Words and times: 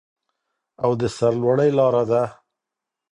او 0.83 0.91
د 0.99 1.01
سرلوړۍ 1.15 1.69
لاره 1.79 2.03
ده. 2.11 2.23